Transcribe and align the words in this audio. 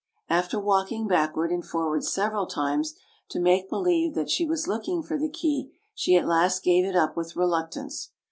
After 0.29 0.59
walking 0.59 1.07
backward 1.07 1.51
and 1.51 1.63
forward 1.63 2.03
several 2.03 2.47
times, 2.47 2.95
to 3.29 3.39
make 3.39 3.69
believe 3.69 4.15
that 4.15 4.31
she 4.31 4.47
was 4.47 4.67
looking 4.67 5.03
for 5.03 5.15
the 5.19 5.29
key, 5.29 5.77
she 5.93 6.15
at 6.15 6.25
last 6.25 6.63
gave 6.63 6.85
it 6.85 6.95
up 6.95 7.15
with 7.15 7.35
reluctance. 7.35 8.09